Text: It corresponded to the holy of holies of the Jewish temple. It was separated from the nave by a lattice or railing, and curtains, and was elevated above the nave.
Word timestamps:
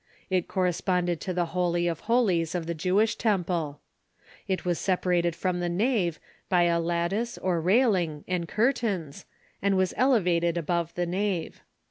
It 0.31 0.47
corresponded 0.47 1.21
to 1.21 1.31
the 1.31 1.45
holy 1.53 1.87
of 1.87 1.99
holies 1.99 2.55
of 2.55 2.65
the 2.65 2.73
Jewish 2.73 3.17
temple. 3.17 3.81
It 4.47 4.65
was 4.65 4.79
separated 4.79 5.35
from 5.35 5.59
the 5.59 5.69
nave 5.69 6.19
by 6.49 6.63
a 6.63 6.79
lattice 6.79 7.37
or 7.37 7.61
railing, 7.61 8.23
and 8.27 8.47
curtains, 8.47 9.25
and 9.61 9.77
was 9.77 9.93
elevated 9.97 10.57
above 10.57 10.95
the 10.95 11.05
nave. 11.05 11.61